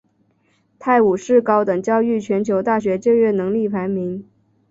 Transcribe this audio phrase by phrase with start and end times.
[0.79, 4.25] 泰晤士高等教育全球大学就业能力排名。